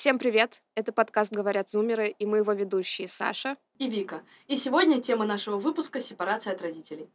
[0.00, 0.62] Всем привет!
[0.74, 4.22] Это подкаст «Говорят зумеры» и мы его ведущие Саша и Вика.
[4.46, 7.10] И сегодня тема нашего выпуска— сепарация от родителей.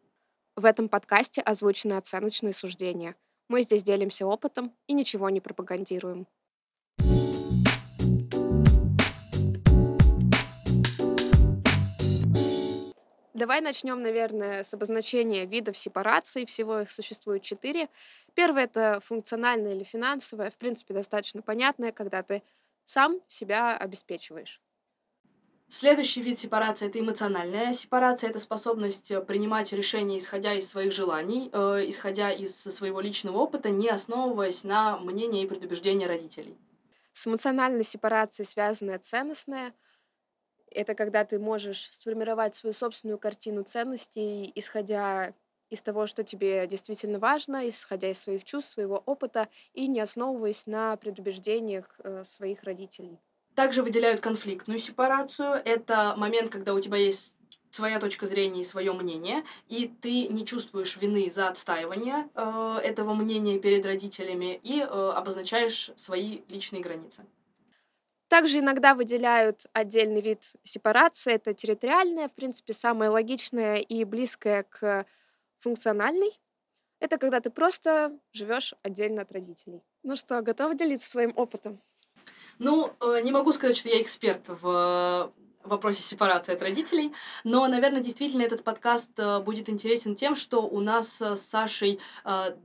[0.55, 3.15] В этом подкасте озвучены оценочные суждения.
[3.49, 6.27] Мы здесь делимся опытом и ничего не пропагандируем.
[13.33, 16.45] Давай начнем, наверное, с обозначения видов сепарации.
[16.45, 17.89] Всего их существует четыре.
[18.35, 20.51] Первое— это функциональное или финансовое.
[20.51, 22.43] В принципе, достаточно понятное, когда ты
[22.85, 24.61] сам себя обеспечиваешь.
[25.67, 28.29] Следующий вид сепарации это эмоциональная сепарация.
[28.29, 33.71] Это способность э, принимать решения, исходя из своих желаний, э, исходя из своего личного опыта,
[33.71, 36.55] не основываясь на мнении и предубеждения родителей.
[37.13, 39.73] С эмоциональной сепарацией связанная ценностная—
[40.71, 45.33] это когда ты можешь сформировать свою собственную картину ценностей, исходя
[45.75, 50.65] из того, что тебе действительно важно, исходя из своих чувств, своего опыта и не основываясь
[50.65, 53.19] на предубеждениях э, своих родителей.
[53.53, 55.61] Также выделяют конфликтную сепарацию.
[55.63, 57.37] Это момент, когда у тебя есть
[57.69, 63.13] своя точка зрения и свое мнение, и ты не чувствуешь вины за отстаивание э, этого
[63.13, 67.25] мнения перед родителями и э, обозначаешь свои личные границы.
[68.27, 71.33] Также иногда выделяют отдельный вид сепарации.
[71.33, 75.05] Это территориальная, в принципе, самая логичная и близкая к
[75.59, 76.39] функциональной.
[76.99, 79.83] Это когда ты просто живешь отдельно от родителей.
[80.03, 81.81] Ну что, готова делиться своим опытом?
[82.57, 85.31] Ну, э, не могу сказать, что я эксперт в
[85.63, 87.11] вопросе сепарации от родителей,
[87.43, 92.55] но, наверное, действительно этот подкаст э, будет интересен тем, что у нас с Сашей э,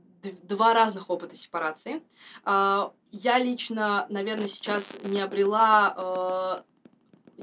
[0.43, 2.03] два разных опыта сепарации.
[2.45, 6.63] Я лично, наверное, сейчас не обрела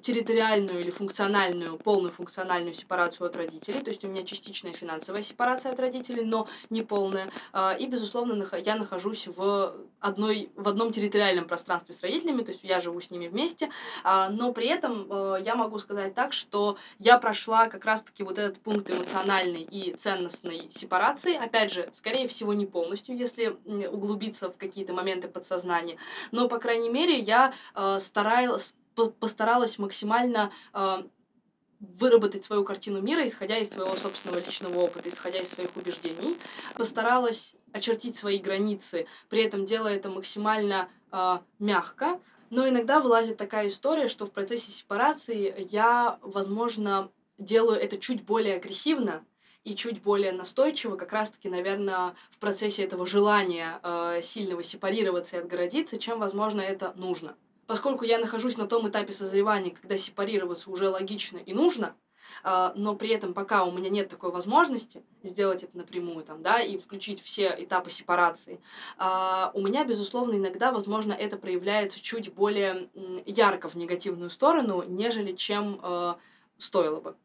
[0.01, 5.73] территориальную или функциональную, полную функциональную сепарацию от родителей, то есть у меня частичная финансовая сепарация
[5.73, 7.31] от родителей, но не полная.
[7.53, 12.65] А, и, безусловно, я нахожусь в, одной, в одном территориальном пространстве с родителями, то есть
[12.65, 13.71] я живу с ними вместе,
[14.05, 18.39] а, но при этом э, я могу сказать так, что я прошла как раз-таки вот
[18.39, 23.57] этот пункт эмоциональной и ценностной сепарации, опять же, скорее всего, не полностью, если
[23.89, 25.97] углубиться в какие-то моменты подсознания,
[26.33, 28.75] но, по крайней мере, я э, старалась
[29.07, 31.03] постаралась максимально э,
[31.81, 36.36] выработать свою картину мира, исходя из своего собственного личного опыта, исходя из своих убеждений.
[36.75, 42.20] Постаралась очертить свои границы, при этом делая это максимально э, мягко.
[42.51, 48.57] Но иногда вылазит такая история, что в процессе сепарации я, возможно, делаю это чуть более
[48.57, 49.25] агрессивно,
[49.64, 55.41] и чуть более настойчиво, как раз-таки, наверное, в процессе этого желания э, сильного сепарироваться и
[55.41, 57.37] отгородиться, чем, возможно, это нужно
[57.68, 61.95] поскольку я нахожусь на том этапе созревания, когда сепарироваться уже логично и нужно,
[62.45, 66.61] Uh, но при этом пока у меня нет такой возможности сделать это напрямую там, да,
[66.61, 68.61] и включить все этапы сепарации,
[68.98, 72.90] uh, у меня, безусловно, иногда, возможно, это проявляется чуть более
[73.24, 76.17] ярко в негативную сторону, нежели чем uh,
[76.58, 77.17] стоило бы.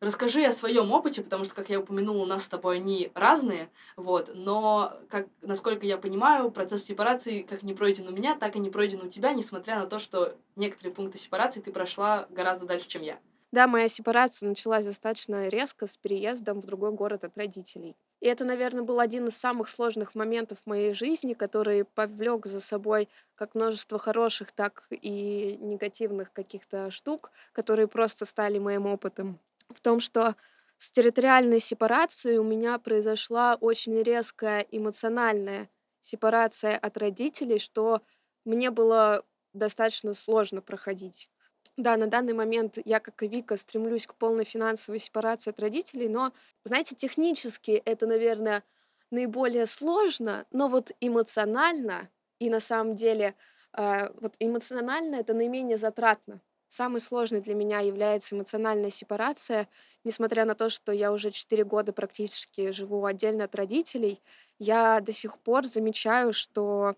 [0.00, 3.68] Расскажи о своем опыте, потому что, как я упомянула, у нас с тобой они разные,
[3.96, 8.60] вот, но, как, насколько я понимаю, процесс сепарации как не пройден у меня, так и
[8.60, 12.86] не пройден у тебя, несмотря на то, что некоторые пункты сепарации ты прошла гораздо дальше,
[12.86, 13.18] чем я.
[13.50, 17.96] Да, моя сепарация началась достаточно резко с переездом в другой город от родителей.
[18.20, 22.60] И это, наверное, был один из самых сложных моментов в моей жизни, который повлек за
[22.60, 29.80] собой как множество хороших, так и негативных каких-то штук, которые просто стали моим опытом в
[29.80, 30.34] том, что
[30.78, 35.68] с территориальной сепарацией у меня произошла очень резкая эмоциональная
[36.00, 38.02] сепарация от родителей, что
[38.44, 41.30] мне было достаточно сложно проходить.
[41.76, 46.08] Да, на данный момент я, как и Вика, стремлюсь к полной финансовой сепарации от родителей,
[46.08, 46.32] но,
[46.64, 48.64] знаете, технически это, наверное,
[49.10, 52.08] наиболее сложно, но вот эмоционально
[52.40, 53.34] и на самом деле
[53.76, 56.40] э, вот эмоционально это наименее затратно.
[56.68, 59.68] Самый сложный для меня является эмоциональная сепарация.
[60.04, 64.20] Несмотря на то, что я уже 4 года практически живу отдельно от родителей,
[64.58, 66.94] я до сих пор замечаю, что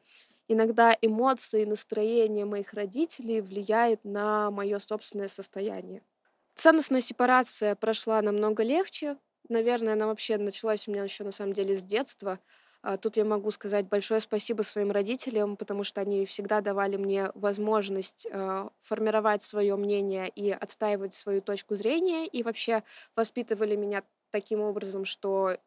[0.49, 6.03] иногда эмоции и настроение моих родителей влияет на мое собственное состояние.
[6.57, 9.17] Ценностная сепарация прошла намного легче.
[9.49, 12.41] Наверное, она вообще началась у меня еще на самом деле с детства.
[12.83, 17.31] А, тут я могу сказать большое спасибо своим родителям, потому что они всегда давали мне
[17.35, 22.83] возможность а, формировать свое мнение и отстаивать свою точку зрения, и вообще
[23.15, 25.59] воспитывали меня таким образом, что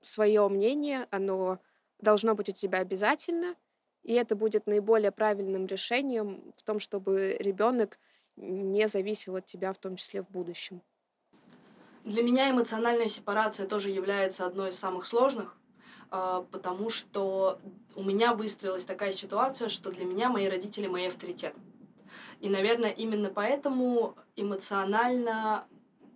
[0.00, 1.58] свое мнение, оно
[1.98, 3.54] должно быть у тебя обязательно,
[4.02, 7.98] и это будет наиболее правильным решением в том, чтобы ребенок
[8.36, 10.80] не зависел от тебя, в том числе в будущем.
[12.04, 15.59] Для меня эмоциональная сепарация тоже является одной из самых сложных, э,
[16.10, 17.58] потому что
[17.94, 21.58] у меня выстроилась такая ситуация, что для меня мои родители мои авторитеты.
[22.40, 25.64] И, наверное, именно поэтому эмоционально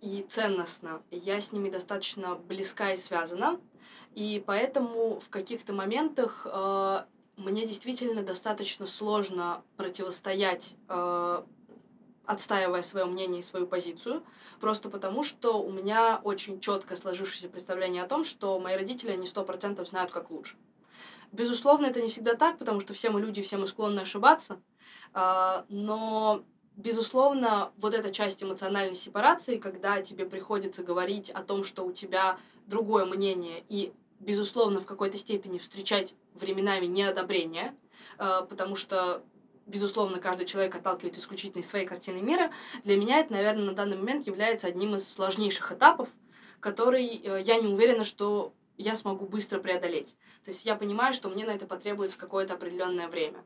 [0.01, 3.61] и ценностно я с ними достаточно близка и связана.
[4.15, 7.05] И поэтому в каких-то моментах э,
[7.37, 11.43] мне действительно достаточно сложно противостоять э,
[12.27, 14.23] отстаивая свое мнение и свою позицию,
[14.61, 19.27] просто потому что у меня очень четко сложившееся представление о том, что мои родители, они
[19.27, 20.57] сто процентов знают, как лучше.
[21.33, 24.61] Безусловно, это не всегда так, потому что все мы люди, все мы склонны ошибаться,
[25.13, 26.45] а, но
[26.77, 32.39] безусловно, вот эта часть эмоциональной сепарации, когда тебе приходится говорить о том, что у тебя
[32.67, 37.75] другое мнение, и, безусловно, в какой-то степени встречать временами неодобрение,
[38.19, 39.23] а, потому что
[39.67, 42.51] безусловно, каждый человек отталкивается исключительно из своей картины мира,
[42.85, 46.09] для меня это, наверное, на данный момент является одним из сложнейших этапов,
[46.61, 50.17] который э, я не уверена, что я смогу быстро преодолеть.
[50.45, 53.45] То есть я понимаю, что мне на это потребуется какое-то определенное время.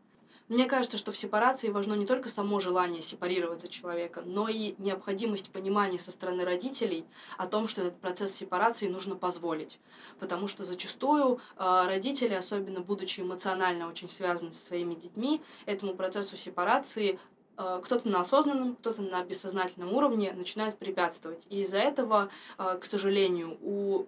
[0.49, 5.50] Мне кажется, что в сепарации важно не только само желание сепарироваться человека, но и необходимость
[5.50, 7.05] понимания со стороны родителей
[7.37, 9.79] о том, что этот процесс сепарации нужно позволить.
[10.19, 16.35] Потому что зачастую э, родители, особенно будучи эмоционально очень связаны со своими детьми, этому процессу
[16.37, 17.19] сепарации
[17.59, 21.47] э, кто-то на осознанном, кто-то на бессознательном уровне начинают препятствовать.
[21.51, 24.06] И из-за этого, э, к сожалению, у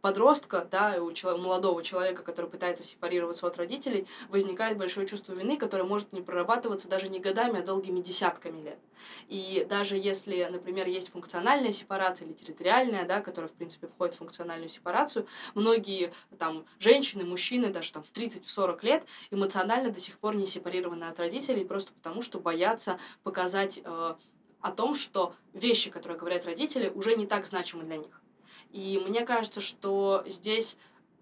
[0.00, 5.56] подростка, да, у человека, молодого человека, который пытается сепарироваться от родителей, возникает большое чувство вины,
[5.56, 8.78] которое может не прорабатываться даже не годами, а долгими десятками лет.
[9.28, 14.18] И даже если, например, есть функциональная сепарация или территориальная, да, которая, в принципе, входит в
[14.18, 20.36] функциональную сепарацию, многие там женщины, мужчины даже там в 30-40 лет эмоционально до сих пор
[20.36, 24.14] не сепарированы от родителей просто потому, что боятся показать э,
[24.60, 28.20] о том, что вещи, которые говорят родители, уже не так значимы для них.
[28.70, 30.76] И мне кажется, что здесь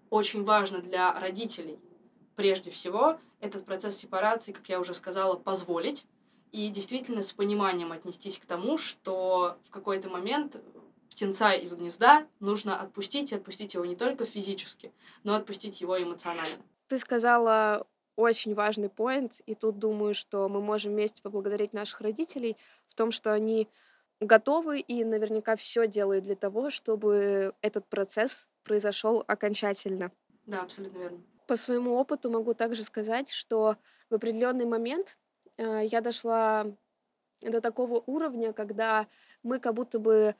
[0.09, 1.79] очень важно для родителей,
[2.35, 6.05] прежде всего, этот процесс сепарации, как я уже сказала, позволить
[6.55, 10.61] и действительно с пониманием отнестись к тому, что в какой-то момент
[11.09, 14.93] птенца из гнезда нужно отпустить, и отпустить его не только физически,
[15.23, 16.55] но отпустить его эмоционально.
[16.87, 17.85] Ты сказала
[18.15, 22.55] очень важный поинт, и тут думаю, что мы можем вместе поблагодарить наших родителей
[22.87, 23.67] в том, что они
[24.19, 30.11] готовы и наверняка все делают для того, чтобы этот процесс произошел окончательно.
[30.45, 31.19] Да, абсолютно верно.
[31.47, 33.77] По своему опыту могу также сказать, что
[34.09, 35.17] в определенный момент
[35.57, 36.65] э, я дошла
[37.41, 39.07] до такого уровня, когда
[39.43, 40.35] мы как будто бы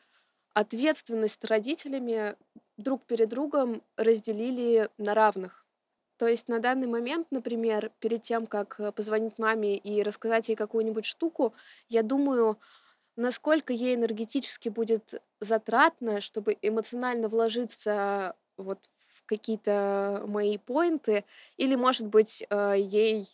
[0.54, 2.36] ответственность родителями
[2.77, 5.66] друг перед другом разделили на равных.
[6.18, 11.06] То есть на данный момент, например, перед тем, как позвонить маме и рассказать ей какую-нибудь
[11.06, 11.54] штуку,
[11.89, 12.57] я думаю,
[13.16, 21.26] насколько ей энергетически будет затратно, чтобы эмоционально вложиться вот в какие-то мои поинты,
[21.58, 23.28] или, может быть, э, ей,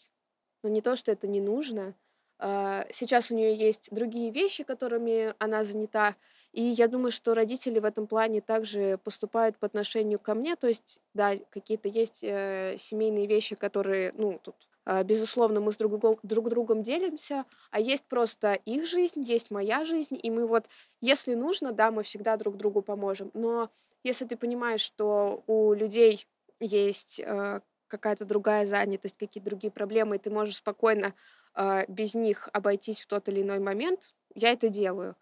[0.63, 1.95] ну не то, что это не нужно,
[2.39, 6.15] а, сейчас у нее есть другие вещи, которыми она занята,
[6.53, 10.67] и я думаю, что родители в этом плане также поступают по отношению ко мне, то
[10.67, 14.55] есть, да, какие-то есть э, семейные вещи, которые, ну, тут
[15.03, 20.17] безусловно, мы с друг, друг другом делимся, а есть просто их жизнь, есть моя жизнь,
[20.21, 20.67] и мы вот,
[21.01, 23.31] если нужно, да, мы всегда друг другу поможем.
[23.33, 23.69] Но
[24.03, 26.25] если ты понимаешь, что у людей
[26.59, 31.13] есть э, какая-то другая занятость, какие-то другие проблемы, и ты можешь спокойно
[31.55, 35.15] э, без них обойтись в тот или иной момент, я это делаю.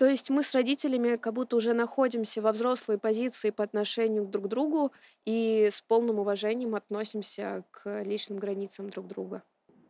[0.00, 4.46] То есть мы с родителями как будто уже находимся во взрослой позиции по отношению друг
[4.46, 4.92] к другу
[5.26, 9.42] и с полным уважением относимся к личным границам друг друга.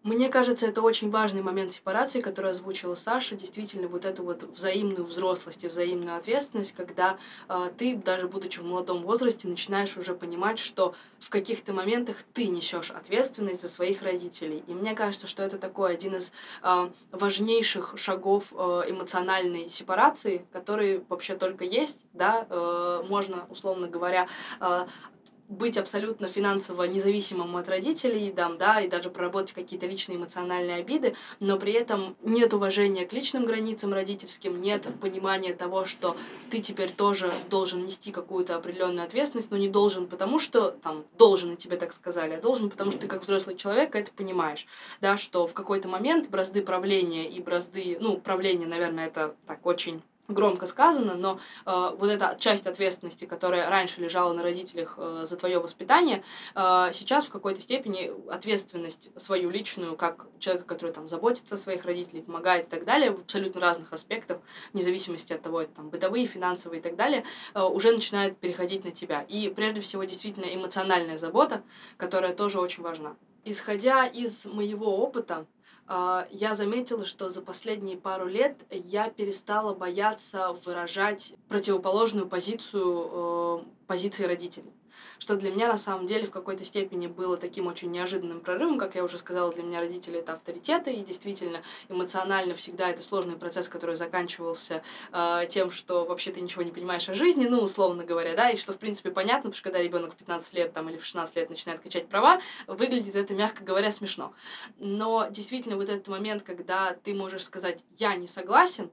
[0.03, 5.05] Мне кажется, это очень важный момент сепарации, который озвучила Саша, действительно вот эту вот взаимную
[5.05, 7.19] взрослость и взаимную ответственность, когда
[7.51, 12.47] э, ты, даже будучи в молодом возрасте, начинаешь уже понимать, что в каких-то моментах ты
[12.47, 14.65] несешь ответственность за своих родителей.
[14.67, 21.05] И мне кажется, что это такой один из э, важнейших шагов э, эмоциональной сепарации, который
[21.11, 24.27] вообще только есть, да, э, можно, условно говоря,
[24.61, 24.87] э,
[25.51, 31.17] быть абсолютно финансово независимым от родителей, да, да, и даже проработать какие-то личные эмоциональные обиды,
[31.41, 36.17] но при этом нет уважения к личным границам родительским, нет понимания того, что
[36.51, 41.53] ты теперь тоже должен нести какую-то определенную ответственность, но не должен потому, что там должен,
[41.53, 44.67] и тебе так сказали, а должен потому, что ты как взрослый человек это понимаешь,
[45.01, 50.01] да, что в какой-то момент бразды правления и бразды, ну, правление, наверное, это так очень
[50.33, 55.37] громко сказано, но э, вот эта часть ответственности, которая раньше лежала на родителях э, за
[55.37, 56.23] твое воспитание,
[56.55, 61.85] э, сейчас в какой-то степени ответственность свою личную, как человека, который там заботится о своих
[61.85, 64.39] родителей, помогает и так далее, в абсолютно разных аспектах,
[64.73, 68.85] вне зависимости от того, это там бытовые, финансовые и так далее, э, уже начинает переходить
[68.85, 69.23] на тебя.
[69.23, 71.63] И прежде всего действительно эмоциональная забота,
[71.97, 73.17] которая тоже очень важна.
[73.45, 75.47] Исходя из моего опыта,
[76.31, 84.25] я заметила, что за последние пару лет я перестала бояться выражать противоположную позицию э, позиции
[84.25, 84.73] родителей
[85.21, 88.79] что для меня на самом деле в какой-то степени было таким очень неожиданным прорывом.
[88.79, 93.37] Как я уже сказала, для меня родители это авторитеты, и действительно эмоционально всегда это сложный
[93.37, 94.83] процесс, который заканчивался
[95.13, 98.57] э, тем, что вообще ты ничего не понимаешь о жизни, ну, условно говоря, да, и
[98.57, 101.37] что, в принципе, понятно, потому что когда ребенок в 15 лет там, или в 16
[101.37, 104.33] лет начинает качать права, выглядит это, мягко говоря, смешно.
[104.79, 108.91] Но действительно вот этот момент, когда ты можешь сказать «я не согласен»,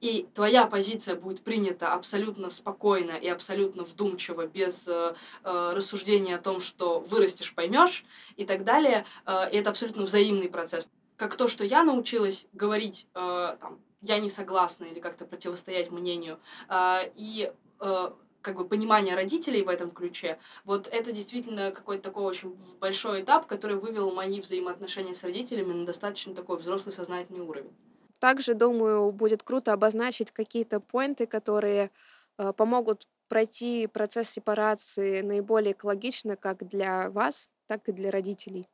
[0.00, 6.40] и твоя позиция будет принята абсолютно спокойно и абсолютно вдумчиво, без э, э, рассуждения о
[6.40, 8.04] том, что вырастешь, поймешь
[8.36, 9.06] и так далее.
[9.24, 10.88] Э, и это абсолютно взаимный процесс.
[11.16, 16.38] Как то, что я научилась говорить, э, там, я не согласна или как-то противостоять мнению,
[16.68, 18.10] э, и э,
[18.42, 23.46] как бы понимание родителей в этом ключе, вот это действительно какой-то такой очень большой этап,
[23.46, 27.72] который вывел мои взаимоотношения с родителями на достаточно такой взрослый сознательный уровень.
[28.20, 31.90] Также, думаю, будет круто обозначить какие-то поинты, которые
[32.36, 38.68] э, помогут пройти процесс сепарации наиболее экологично как для вас, так и для родителей.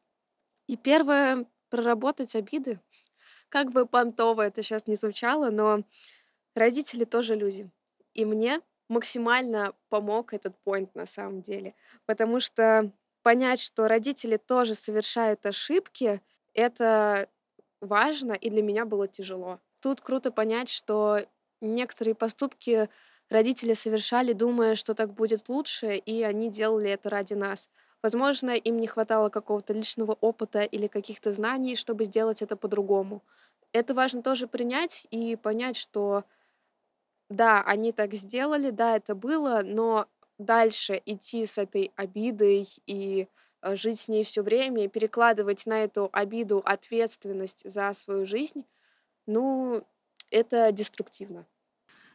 [0.67, 2.81] И первое— проработать обиды.
[3.49, 5.85] Как бы понтово это сейчас не звучало, но
[6.55, 7.71] родители тоже люди.
[8.15, 11.75] И мне максимально помог этот поинт на самом деле.
[12.07, 16.21] Потому что понять, что родители тоже совершают ошибки,
[16.55, 17.29] это
[17.81, 19.61] важно, и для меня было тяжело.
[19.81, 21.21] Тут круто понять, что
[21.61, 22.89] некоторые поступки
[23.31, 27.69] родители совершали, думая, что так будет лучше, и они делали это ради нас.
[28.03, 33.23] Возможно, им не хватало какого-то личного опыта или каких-то знаний, чтобы сделать это по-другому.
[33.73, 36.25] Это важно тоже принять и понять, что
[37.29, 40.07] да, они так сделали, да, это было, но
[40.39, 43.29] дальше идти с этой обидой и
[43.65, 48.65] Э, жить с ней все время и перекладывать на эту обиду ответственность за свою жизнь,
[49.27, 49.87] ну,
[50.31, 51.47] это деструктивно.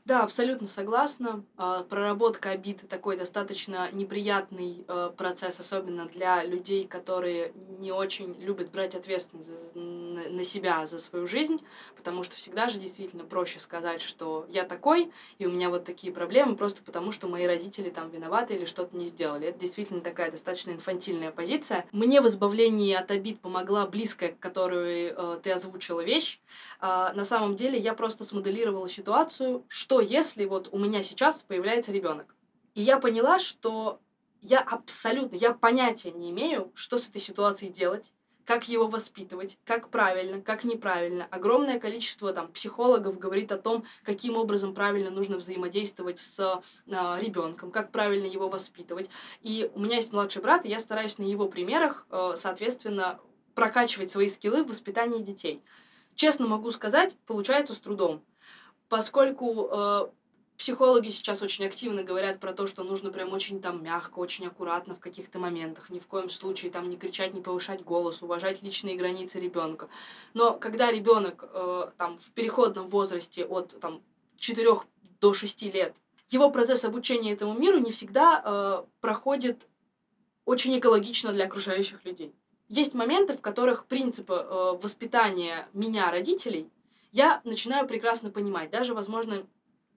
[0.10, 1.44] Да, абсолютно согласна.
[1.56, 8.72] А, проработка обиды такой достаточно неприятный э, процесс, особенно для людей, которые не очень любят
[8.72, 11.64] брать ответственность на себя за свою жизнь,
[11.96, 16.12] потому что всегда же действительно проще сказать, что я такой, и у меня вот такие
[16.12, 19.50] проблемы, просто потому что мои родители там виноваты или что-то не сделали.
[19.50, 21.86] Это действительно такая достаточно инфантильная позиция.
[21.92, 26.40] Мне в избавлении от обид помогла близкая, которую э, ты озвучила вещь.
[26.82, 29.66] Э, на самом деле я просто смоделировала ситуацию,
[30.02, 32.36] если вот у меня сейчас появляется ребенок,
[32.76, 34.00] и я поняла, что
[34.42, 38.14] я абсолютно, я понятия не имею, что с этой ситуацией делать,
[38.46, 41.28] как его воспитывать, как правильно, как неправильно.
[41.30, 46.92] Огромное количество там психологов говорит о том, каким образом правильно нужно взаимодействовать с э,
[47.22, 49.10] ребенком, как правильно его воспитывать.
[49.42, 53.20] И у меня есть младший брат, и я стараюсь на его примерах, э, соответственно,
[53.54, 55.62] прокачивать свои скиллы в воспитании детей.
[56.16, 58.24] Честно могу сказать, получается с трудом
[58.90, 60.08] поскольку э,
[60.58, 64.94] психологи сейчас очень активно говорят про то, что нужно прям очень там мягко, очень аккуратно
[64.94, 68.98] в каких-то моментах, ни в коем случае там не кричать, не повышать голос, уважать личные
[68.98, 69.88] границы ребенка.
[70.34, 74.02] Но когда ребенок э, там в переходном возрасте от там
[74.38, 74.70] 4
[75.22, 75.96] до 6 лет,
[76.28, 79.68] его процесс обучения этому миру не всегда э, проходит
[80.46, 82.34] очень экологично для окружающих людей.
[82.68, 86.70] Есть моменты, в которых принципы э, воспитания меня, родителей,
[87.12, 89.46] я начинаю прекрасно понимать, даже, возможно,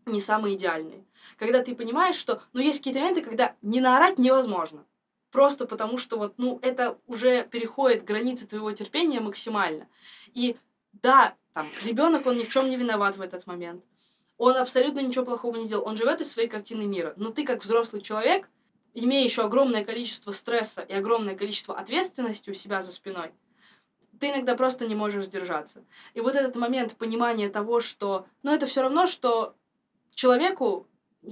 [0.07, 1.05] не самые идеальные.
[1.37, 4.85] Когда ты понимаешь, что, ну, есть какие-то моменты, когда не наорать невозможно.
[5.31, 9.89] Просто потому, что вот, ну, это уже переходит границы твоего терпения максимально.
[10.35, 10.57] И
[10.93, 13.85] да, там, ребенок, он ни в чем не виноват в этот момент.
[14.37, 15.87] Он абсолютно ничего плохого не сделал.
[15.87, 17.15] Он живет из своей картины мира.
[17.17, 18.49] Но ты, как взрослый человек,
[18.95, 23.33] имея еще огромное количество стресса и огромное количество ответственности у себя за спиной,
[24.23, 25.83] ты иногда просто не можешь сдержаться.
[26.15, 29.57] И вот этот момент понимания того, что, ну, это все равно, что
[30.15, 30.87] человеку,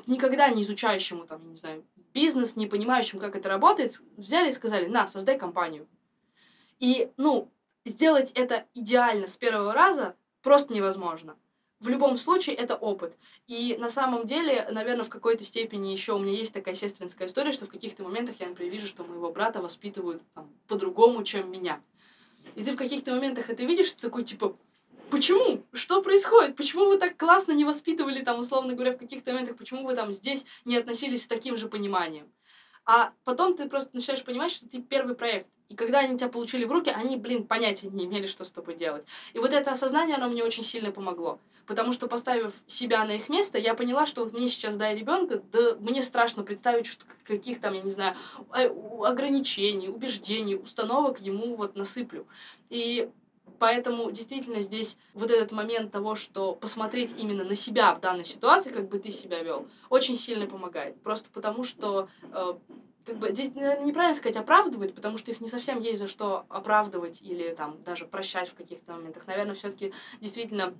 [0.09, 4.53] никогда не изучающему, там, я не знаю, бизнес, не понимающему, как это работает, взяли и
[4.53, 5.87] сказали, на, создай компанию.
[6.81, 7.49] И, ну,
[7.85, 11.37] сделать это идеально с первого раза просто невозможно.
[11.79, 13.17] В любом случае, это опыт.
[13.47, 17.53] И на самом деле, наверное, в какой-то степени еще у меня есть такая сестринская история,
[17.53, 21.81] что в каких-то моментах я, например, вижу, что моего брата воспитывают там, по-другому, чем меня.
[22.57, 24.57] И ты в каких-то моментах это видишь, ты такой, типа,
[25.11, 25.65] почему?
[25.73, 26.57] Что происходит?
[26.57, 30.13] Почему вы так классно не воспитывали, там, условно говоря, в каких-то моментах, почему вы там
[30.13, 32.27] здесь не относились с таким же пониманием?
[32.85, 35.49] А потом ты просто начинаешь понимать, что ты первый проект.
[35.69, 38.75] И когда они тебя получили в руки, они, блин, понятия не имели, что с тобой
[38.75, 39.07] делать.
[39.35, 41.39] И вот это осознание, оно мне очень сильно помогло.
[41.67, 45.41] Потому что, поставив себя на их место, я поняла, что вот мне сейчас дай ребенка,
[45.53, 48.17] да мне страшно представить, что каких там, я не знаю,
[48.51, 48.65] а,
[49.07, 52.27] ограничений, убеждений, установок ему вот насыплю.
[52.69, 53.09] И
[53.61, 58.71] Поэтому действительно здесь вот этот момент того, что посмотреть именно на себя в данной ситуации,
[58.71, 60.99] как бы ты себя вел, очень сильно помогает.
[61.03, 62.55] Просто потому что э,
[63.05, 66.47] как бы здесь наверное, неправильно сказать оправдывать, потому что их не совсем есть за что
[66.49, 69.27] оправдывать или там даже прощать в каких-то моментах.
[69.27, 70.73] Наверное, все-таки действительно,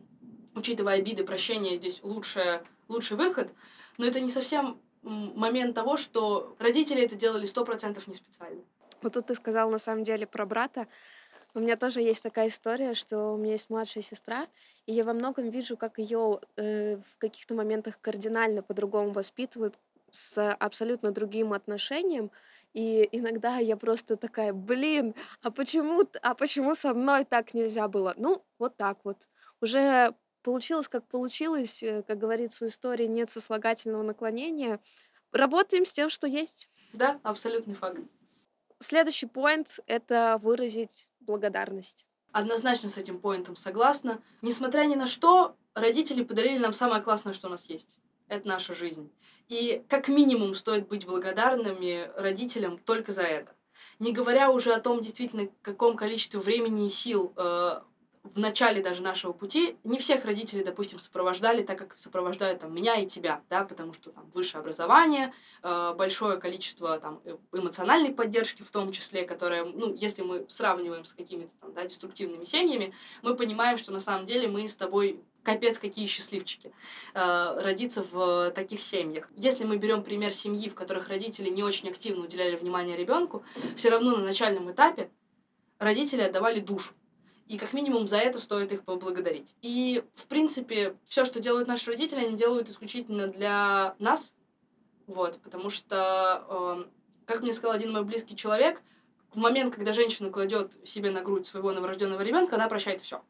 [0.55, 3.53] учитывая обиды, прощение здесь лучшее, лучший выход,
[3.99, 8.63] но это не совсем момент того, что родители это делали сто процентов не специально.
[9.03, 10.87] Вот тут ты сказал на самом деле про брата.
[11.55, 14.47] У меня тоже есть такая история, что у меня есть младшая сестра,
[14.87, 19.79] и я во многом вижу, как ее э, в каких-то моментах кардинально по-другому воспитывают,
[20.13, 22.31] с абсолютно другим отношением.
[22.73, 28.15] И иногда я просто такая, блин, а почему, а почему со мной так нельзя было?
[28.17, 29.29] Ну, вот так вот.
[29.61, 31.83] Уже получилось, как получилось.
[31.83, 34.81] Э, как говорится, у истории нет сослагательного наклонения.
[35.33, 36.69] Работаем с тем, что есть.
[36.93, 38.01] Да, абсолютный факт.
[38.81, 42.07] Следующий поинт— это выразить благодарность.
[42.33, 44.23] Однозначно с этим поинтом согласна.
[44.41, 47.99] Несмотря ни на что, родители подарили нам самое классное, что у нас есть.
[48.29, 49.13] Это наша жизнь.
[49.49, 53.55] И как минимум стоит быть благодарными родителям только за это.
[53.99, 57.81] Не говоря уже о том, действительно, каком количестве времени и сил э,
[58.23, 62.97] в начале даже нашего пути не всех родителей, допустим, сопровождали так, как сопровождают там, меня
[62.97, 68.63] и тебя, да, потому что там высшее образование, э, большое количество там, э, эмоциональной поддержки
[68.63, 73.35] в том числе, которая, ну, если мы сравниваем с какими-то там, да, деструктивными семьями, мы
[73.35, 76.73] понимаем, что на самом деле мы с тобой капец какие счастливчики
[77.15, 79.31] э, родиться в таких семьях.
[79.37, 83.43] Если мы берем пример семьи, в которых родители не очень активно уделяли внимание ребенку,
[83.77, 85.11] все равно на начальном этапе
[85.79, 86.93] родители отдавали душу
[87.51, 89.57] и как минимум за это стоит их поблагодарить.
[89.61, 94.37] И, в принципе, все, что делают наши родители, они делают исключительно для нас,
[95.09, 96.85] вот, потому что, э,
[97.27, 98.83] как мне сказал один мой близкий человек,
[99.33, 103.21] в момент, когда женщина кладет себе на грудь своего новорожденного ребенка, она прощает все.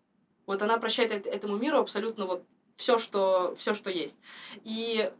[0.44, 2.44] Вот она прощает этому миру абсолютно вот
[2.76, 4.18] все, что, все, что есть.
[4.64, 5.11] И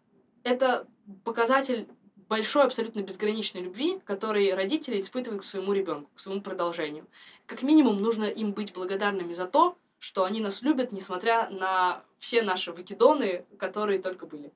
[0.44, 0.86] это
[1.24, 1.88] показатель
[2.30, 7.06] большой, абсолютно безграничной любви, который родители испытывают к своему ребенку, к своему продолжению.
[7.46, 12.42] Как минимум, нужно им быть благодарными за то, что они нас любят, несмотря на все
[12.42, 14.52] наши выкидоны, которые только были.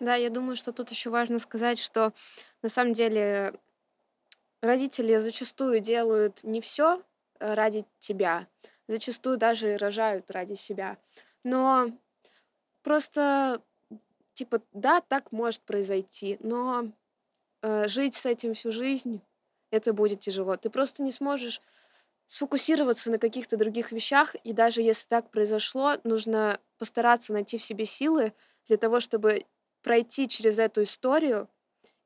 [0.00, 2.12] Да, я думаю, что тут еще важно сказать, что
[2.62, 3.54] на самом деле
[4.60, 7.00] родители зачастую делают не все
[7.38, 8.48] э, ради тебя,
[8.88, 10.98] зачастую даже рожают ради себя.
[11.44, 11.92] Но
[12.82, 13.62] просто
[14.34, 16.92] типа, да, так может произойти, но
[17.62, 19.20] э, жить с этим всю жизнь
[19.70, 20.56] это будет тяжело.
[20.56, 21.60] Ты просто не сможешь
[22.26, 27.84] сфокусироваться на каких-то других вещах, и даже если так произошло, нужно постараться найти в себе
[27.84, 28.32] силы
[28.66, 29.44] для того, чтобы
[29.82, 31.48] пройти через эту историю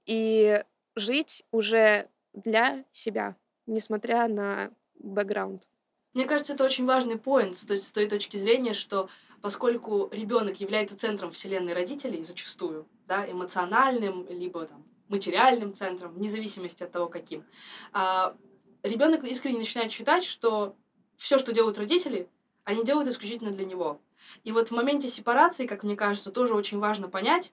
[0.04, 3.36] и жить уже для себя,
[3.66, 5.68] несмотря на бэкграунд.
[6.16, 9.10] Мне кажется, это очень важный поинт с той, точки зрения, что
[9.42, 16.82] поскольку ребенок является центром вселенной родителей зачастую, да, эмоциональным, либо там, материальным центром, вне зависимости
[16.82, 17.44] от того, каким,
[17.92, 18.34] а,
[18.82, 20.74] ребенок искренне начинает считать, что
[21.18, 22.30] все, что делают родители,
[22.64, 24.00] они делают исключительно для него.
[24.42, 27.52] И вот в моменте сепарации, как мне кажется, тоже очень важно понять,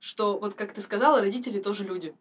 [0.00, 2.14] что, вот как ты сказала, родители тоже люди.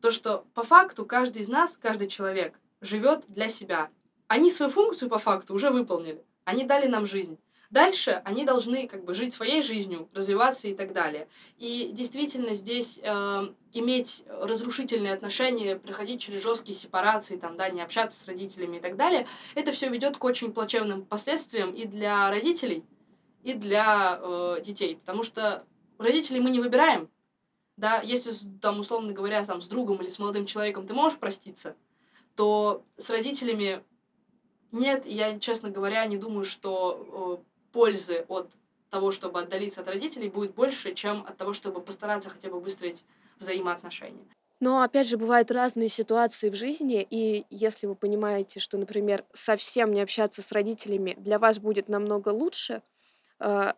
[0.00, 3.90] То, что по факту каждый из нас, каждый человек живет для себя,
[4.28, 6.22] они свою функцию по факту уже выполнили.
[6.44, 7.38] Они дали нам жизнь.
[7.70, 11.26] Дальше они должны как бы жить своей жизнью, развиваться и так далее.
[11.58, 18.18] И действительно здесь э, иметь разрушительные отношения, проходить через жесткие сепарации, там, да, не общаться
[18.20, 22.84] с родителями и так далее, это все ведет к очень плачевным последствиям и для родителей,
[23.42, 24.96] и для э, детей.
[24.96, 25.64] Потому что
[25.98, 27.10] родителей мы не выбираем.
[27.76, 31.76] Да, если, там, условно говоря, там, с другом или с молодым человеком ты можешь проститься,
[32.36, 33.82] то с родителями
[34.76, 38.50] нет, я, честно говоря, не думаю, что э, пользы от
[38.90, 43.04] того, чтобы отдалиться от родителей, будет больше, чем от того, чтобы постараться хотя бы выстроить
[43.38, 44.24] взаимоотношения.
[44.58, 49.92] Но опять же, бывают разные ситуации в жизни, и если вы понимаете, что, например, совсем
[49.92, 52.82] не общаться с родителями для вас будет намного лучше,
[53.38, 53.72] э,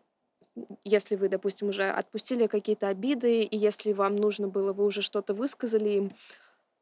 [0.85, 5.33] если вы, допустим, уже отпустили какие-то обиды, и если вам нужно было, вы уже что-то
[5.33, 6.15] высказали им,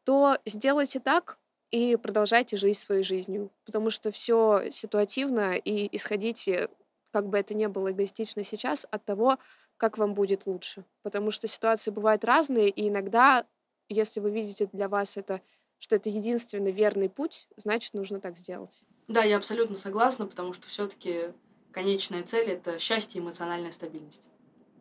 [0.04, 1.38] то сделайте так,
[1.72, 6.70] и продолжайте жить своей жизнью, потому что все ситуативно, и исходите
[7.12, 9.38] как бы это ни было эгоистично сейчас, от того,
[9.78, 10.86] как вам будет лучше.
[11.04, 13.46] Потому что ситуации бывают разные, и иногда,
[13.90, 15.42] если вы видите для вас это,
[15.80, 18.82] что это единственный верный путь, значит, нужно так сделать.
[19.08, 21.34] Да, я абсолютно согласна, потому что все-таки
[21.72, 24.28] конечная цель это счастье и эмоциональная стабильность.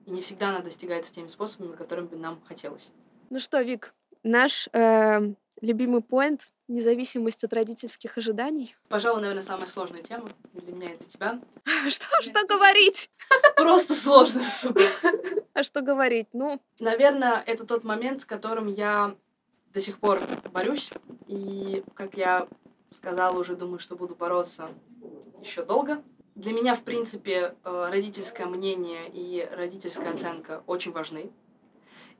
[0.06, 2.90] И не всегда она достигается теми способами, которыми бы нам хотелось.
[3.28, 3.94] Ну что, Вик,
[4.26, 5.20] наш э,
[5.60, 8.74] любимый поинт независимость от родительских ожиданий.
[8.88, 11.40] Пожалуй, наверное, самая сложная тема для меня, и для тебя.
[11.88, 13.10] Что, что говорить?
[13.56, 14.82] Просто сложно, сука.
[15.54, 16.28] А что говорить?
[16.34, 19.16] Ну, Наверное, это тот момент, с которым я
[19.72, 20.20] до сих пор
[20.52, 20.90] борюсь.
[21.28, 22.46] И, как я
[22.90, 24.68] сказала, уже думаю, что буду бороться
[25.40, 26.02] еще долго.
[26.34, 31.30] Для меня, в принципе, э, родительское мнение и родительская оценка очень важны.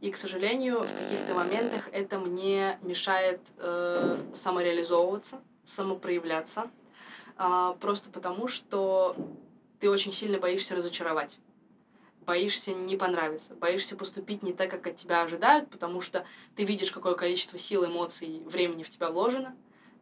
[0.01, 6.71] И, к сожалению, в каких-то моментах это мне мешает э, самореализовываться, самопроявляться,
[7.39, 9.17] э, просто потому что
[9.81, 11.39] ты очень сильно боишься разочаровать.
[12.27, 16.91] Боишься не понравиться, боишься поступить не так, как от тебя ожидают, потому что ты видишь,
[16.93, 19.57] какое количество сил, эмоций, времени в тебя вложено,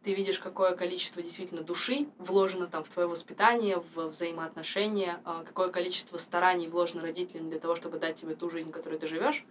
[0.05, 5.69] ты видишь, какое количество действительно души вложено там в твое воспитание, в взаимоотношения, а, какое
[5.69, 9.43] количество стараний вложено родителям для того, чтобы дать тебе ту жизнь, которой ты живешь.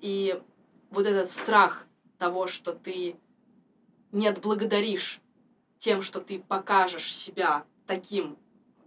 [0.00, 0.40] И
[0.90, 1.84] вот этот страх
[2.16, 3.16] того, что ты
[4.10, 5.20] не отблагодаришь
[5.76, 8.38] тем, что ты покажешь себя таким,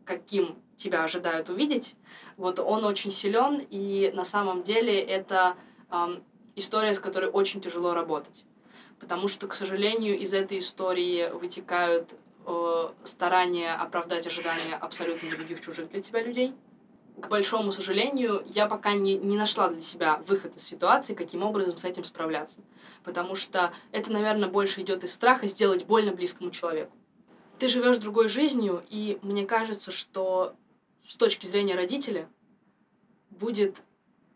[0.06, 1.96] каким тебя ожидают увидеть,
[2.38, 5.58] вот он очень силен, и на самом деле это
[5.92, 6.24] эм,
[6.56, 8.46] история, с которой очень тяжело работать
[9.04, 15.90] потому что, к сожалению, из этой истории вытекают э, старания оправдать ожидания абсолютно других чужих
[15.90, 16.54] для тебя людей.
[17.18, 21.78] К большому сожалению, я пока не, не нашла для себя выход из ситуации, каким образом
[21.78, 22.62] с этим справляться.
[23.04, 26.96] Потому что это, наверное, больше идет из страха сделать больно близкому человеку.
[27.60, 30.56] Ты живешь другой жизнью, и мне кажется, что
[31.10, 32.30] с точки зрения родителя
[33.32, 33.84] будет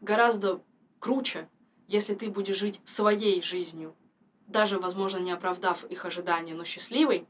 [0.02, 0.62] гораздо
[1.00, 1.48] круче,
[1.88, 3.96] если ты будешь жить своей жизнью,
[4.48, 7.28] даже, возможно, не оправдав их ожидания, но счастливой,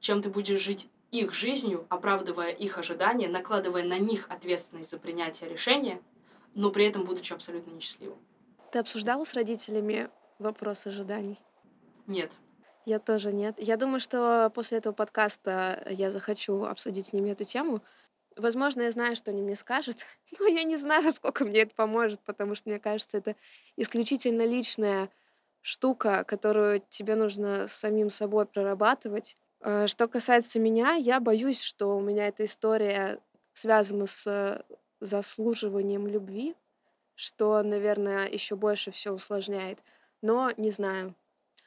[0.00, 5.48] чем ты будешь жить их жизнью, оправдывая их ожидания, накладывая на них ответственность за принятие
[5.48, 6.00] решения,
[6.54, 8.18] но при этом будучи абсолютно несчастливым.
[8.72, 11.38] Ты обсуждала с родителями вопрос ожиданий?
[12.06, 12.32] Нет.
[12.86, 13.56] Я тоже нет.
[13.58, 17.82] Я думаю, что после этого подкаста я захочу обсудить с ними эту тему.
[18.36, 19.98] Возможно, я знаю, что они мне скажут,
[20.38, 23.36] но я не знаю, насколько мне это поможет, потому что, мне кажется, это
[23.76, 25.10] исключительно личная
[25.62, 29.36] штука, которую тебе нужно самим собой прорабатывать.
[29.60, 33.20] Э, что касается меня, я боюсь, что у меня эта история
[33.52, 34.64] связана с
[35.00, 36.54] заслуживанием любви,
[37.14, 39.78] что, наверное, еще больше все усложняет.
[40.22, 41.14] Но не знаю.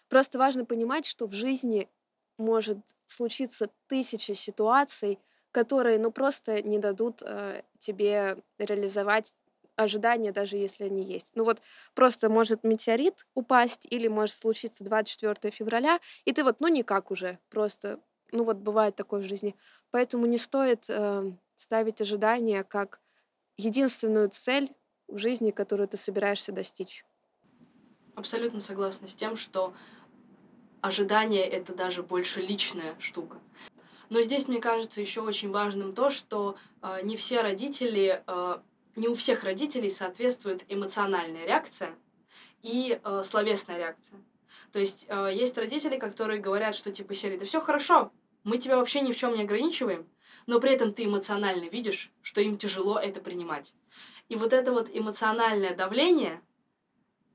[0.09, 1.89] Просто важно понимать, что в жизни
[2.37, 5.19] может случиться тысяча ситуаций,
[5.51, 9.35] которые, ну, просто не дадут э, тебе реализовать
[9.75, 11.31] ожидания, даже если они есть.
[11.35, 11.61] Ну вот
[11.93, 17.39] просто может метеорит упасть или может случиться 24 февраля, и ты вот, ну никак уже,
[17.49, 17.99] просто,
[18.31, 19.55] ну вот бывает такое в жизни.
[19.91, 22.99] Поэтому не стоит э, ставить ожидания как
[23.57, 24.69] единственную цель
[25.07, 27.05] в жизни, которую ты собираешься достичь.
[28.15, 29.73] Абсолютно согласна с тем, что
[30.81, 33.39] ожидание это даже больше личная штука.
[34.09, 38.57] Но здесь, мне кажется, еще очень важным то, что э, не все родители э,
[38.95, 41.95] не у всех родителей соответствует эмоциональная реакция
[42.61, 44.19] и э, словесная реакция.
[44.71, 48.11] То есть э, есть родители, которые говорят, что типа серии, да все хорошо,
[48.43, 50.07] мы тебя вообще ни в чем не ограничиваем,
[50.47, 53.73] но при этом ты эмоционально видишь, что им тяжело это принимать.
[54.29, 56.41] И вот это вот эмоциональное давление,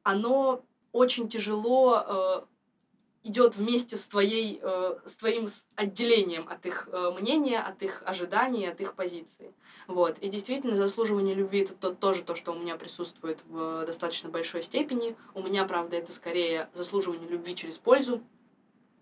[0.02, 2.40] оно очень тяжело э,
[3.28, 8.66] идет вместе с, твоей, э, с твоим отделением от их э, мнения, от их ожиданий,
[8.66, 9.52] от их позиции.
[9.86, 10.18] Вот.
[10.18, 14.62] И действительно, заслуживание любви это то, тоже то, что у меня присутствует в достаточно большой
[14.62, 15.14] степени.
[15.34, 18.22] У меня, правда, это скорее заслуживание любви через пользу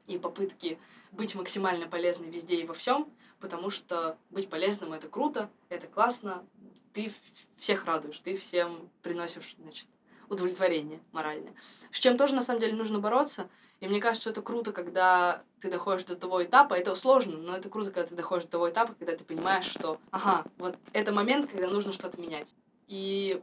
[0.07, 0.79] и попытки
[1.13, 3.09] быть максимально полезной везде и во всем,
[3.41, 6.45] потому что быть полезным это круто, это классно,
[6.93, 7.13] ты
[7.57, 9.89] всех радуешь, ты всем приносишь, значит,
[10.29, 11.55] удовлетворение моральное.
[11.91, 13.49] С чем тоже, на самом деле, нужно бороться.
[13.81, 16.75] И мне кажется, что это круто, когда ты доходишь до того этапа.
[16.75, 20.01] Это сложно, но это круто, когда ты доходишь до того этапа, когда ты понимаешь, что,
[20.11, 22.55] ага, вот это момент, когда нужно что-то менять.
[22.89, 23.43] И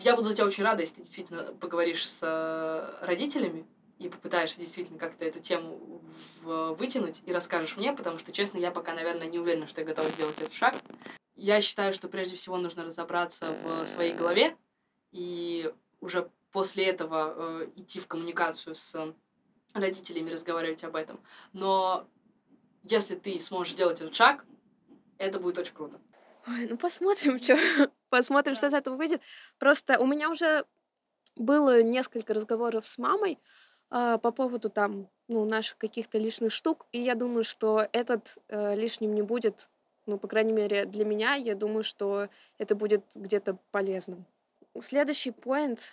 [0.00, 3.66] я буду за тебя очень рада, если ты действительно поговоришь с э, родителями
[3.98, 6.02] и попытаешься действительно как-то эту тему
[6.42, 10.08] вытянуть и расскажешь мне, потому что, честно, я пока, наверное, не уверена, что я готова
[10.10, 10.74] сделать этот шаг.
[11.34, 14.56] Я считаю, что прежде всего нужно разобраться в своей голове
[15.12, 18.96] и уже после этого э, идти в коммуникацию с
[19.74, 21.20] родителями, разговаривать об этом.
[21.52, 22.06] Но
[22.84, 24.44] если ты сможешь сделать этот шаг,
[25.18, 25.98] это будет очень круто.
[26.46, 27.56] Ой, ну посмотрим, чё.
[28.08, 28.78] Посмотрим, что из Да.
[28.78, 29.20] этого выйдет.
[29.58, 30.64] Просто у меня уже
[31.34, 33.38] было несколько разговоров с мамой,
[33.90, 38.74] а, по поводу там, ну, наших каких-то лишних штук, и я думаю, что этот, э,
[38.76, 39.68] лишним не будет.
[40.06, 42.28] Ну, по крайней мере, для меня, я думаю, что
[42.58, 44.24] это будет где-то полезным.
[44.80, 45.92] Следующий поинт,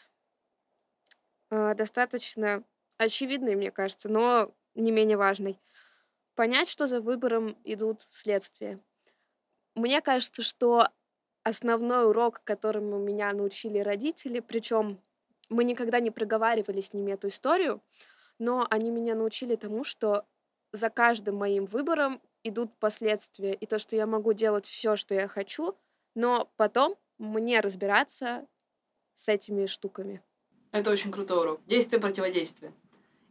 [1.49, 2.63] а, достаточно
[2.97, 5.59] очевидный, мне кажется, но не менее важный.
[6.35, 8.79] Понять, что за выбором идут следствия.
[9.75, 10.87] Мне кажется, что
[11.43, 14.99] основной урок, которому меня научили родители, причем
[15.49, 17.81] мы никогда не проговаривали с ними эту историю,
[18.39, 20.25] но они меня научили тому, что
[20.71, 25.27] за каждым моим выбором идут последствия, и то, что я могу делать все, что я
[25.27, 25.77] хочу,
[26.15, 28.47] но потом мне разбираться
[29.15, 30.21] с этими штуками.
[30.71, 31.61] Это очень крутой урок.
[31.67, 32.73] Действие противодействия.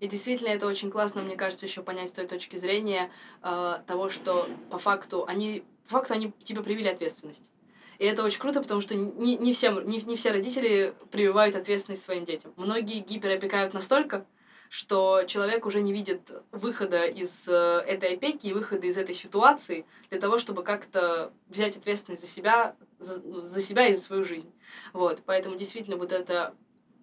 [0.00, 3.10] И действительно, это очень классно, мне кажется, еще понять с той точки зрения
[3.42, 7.50] э, того, что по факту они, по факту они тебе привили ответственность.
[7.98, 12.02] И это очень круто, потому что не, не, всем, не, не все родители прививают ответственность
[12.02, 12.52] своим детям.
[12.56, 14.26] Многие гиперопекают настолько,
[14.68, 19.86] что человек уже не видит выхода из э, этой опеки и выхода из этой ситуации
[20.10, 24.52] для того, чтобы как-то взять ответственность за себя, за, за себя и за свою жизнь.
[24.92, 26.54] Вот, поэтому действительно вот это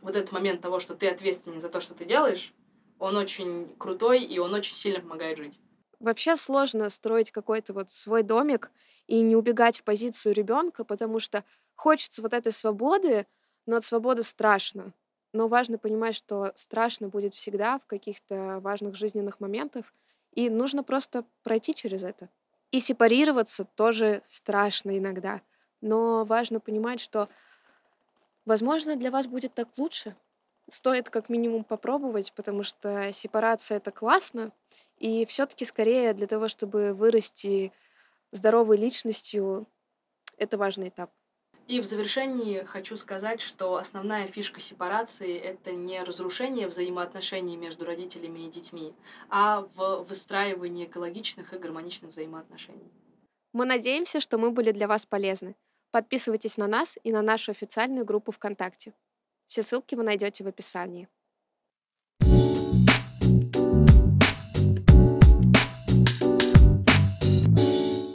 [0.01, 2.53] вот этот момент того, что ты ответственен за то, что ты делаешь,
[2.99, 5.59] он очень крутой, и он очень сильно помогает жить.
[5.99, 8.71] Вообще сложно строить какой-то вот свой домик
[9.07, 11.43] и не убегать в позицию ребенка, потому что
[11.75, 13.25] хочется вот этой свободы,
[13.65, 14.93] но от свободы страшно.
[15.33, 19.93] Но важно понимать, что страшно будет всегда в каких-то важных жизненных моментах,
[20.33, 22.29] и нужно просто пройти через это.
[22.71, 25.41] И сепарироваться тоже страшно иногда,
[25.81, 27.29] но важно понимать, что,
[28.45, 30.15] возможно, для вас будет так лучше.
[30.69, 34.51] Стоит как минимум попробовать, потому что сепарация это классно,
[34.97, 37.73] и все-таки скорее для того, чтобы вырасти
[38.31, 39.67] здоровой личностью,
[40.37, 41.11] это важный этап.
[41.67, 48.39] И в завершении хочу сказать, что основная фишка сепарации— это не разрушение взаимоотношений между родителями
[48.39, 48.95] и детьми,
[49.29, 52.91] а в выстраивании экологичных и гармоничных взаимоотношений.
[53.53, 55.55] Мы надеемся, что мы были для вас полезны.
[55.91, 58.93] Подписывайтесь на нас и на нашу официальную группу ВКонтакте.
[59.47, 61.09] Все ссылки вы найдете в описании.